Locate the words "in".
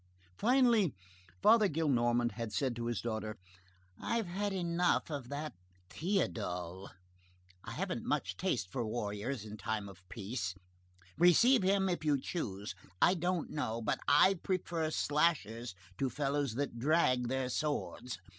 9.45-9.57